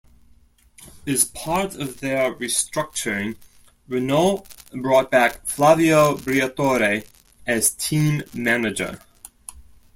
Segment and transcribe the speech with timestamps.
[1.05, 3.35] As part of their restructuring,
[3.87, 7.05] Renault brought back Flavio Briatore
[7.45, 8.97] as team manager.